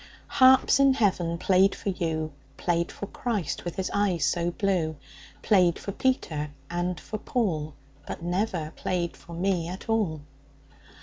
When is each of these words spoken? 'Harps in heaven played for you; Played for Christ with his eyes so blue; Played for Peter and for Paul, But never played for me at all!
'Harps 0.27 0.79
in 0.79 0.95
heaven 0.95 1.37
played 1.37 1.75
for 1.75 1.89
you; 1.89 2.33
Played 2.57 2.91
for 2.91 3.05
Christ 3.05 3.63
with 3.63 3.75
his 3.75 3.91
eyes 3.93 4.25
so 4.25 4.49
blue; 4.49 4.95
Played 5.43 5.77
for 5.77 5.91
Peter 5.91 6.49
and 6.71 6.99
for 6.99 7.19
Paul, 7.19 7.75
But 8.07 8.23
never 8.23 8.73
played 8.75 9.15
for 9.15 9.33
me 9.35 9.67
at 9.67 9.87
all! 9.89 10.21